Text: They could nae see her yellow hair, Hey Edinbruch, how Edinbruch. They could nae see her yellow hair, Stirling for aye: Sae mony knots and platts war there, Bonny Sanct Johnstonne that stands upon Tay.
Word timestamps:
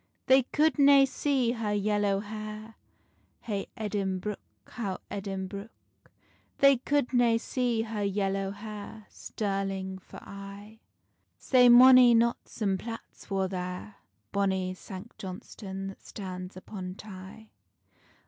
They 0.25 0.41
could 0.41 0.79
nae 0.79 1.05
see 1.05 1.51
her 1.51 1.73
yellow 1.75 2.21
hair, 2.21 2.73
Hey 3.41 3.67
Edinbruch, 3.77 4.39
how 4.65 4.97
Edinbruch. 5.11 5.69
They 6.57 6.77
could 6.77 7.13
nae 7.13 7.37
see 7.37 7.83
her 7.83 8.01
yellow 8.03 8.49
hair, 8.49 9.05
Stirling 9.11 9.99
for 9.99 10.17
aye: 10.23 10.79
Sae 11.37 11.69
mony 11.69 12.15
knots 12.15 12.63
and 12.63 12.79
platts 12.79 13.29
war 13.29 13.47
there, 13.47 13.97
Bonny 14.31 14.73
Sanct 14.73 15.19
Johnstonne 15.19 15.85
that 15.89 16.01
stands 16.03 16.57
upon 16.57 16.95
Tay. 16.95 17.51